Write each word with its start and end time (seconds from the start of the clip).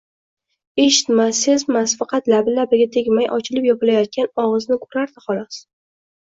Eshitmas, 0.83 1.41
sezmas, 1.47 1.93
faqat 1.99 2.29
labi-labiga 2.33 2.87
tegmay 2.97 3.29
ochilib-yopilayotgan 3.37 4.31
ogʼizni 4.47 4.81
koʼrardi 4.87 5.25
xolos. 5.29 5.63